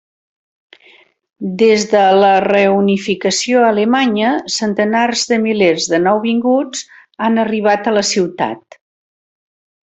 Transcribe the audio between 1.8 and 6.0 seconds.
de la reunificació alemanya, centenars de milers